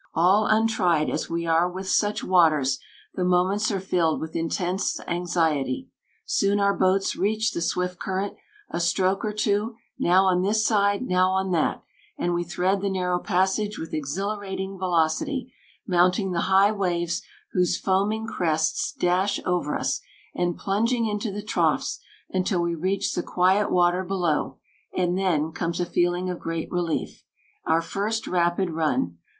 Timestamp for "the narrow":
12.81-13.19